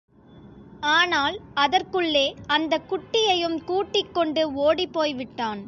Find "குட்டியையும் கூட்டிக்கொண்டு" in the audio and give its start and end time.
2.89-4.53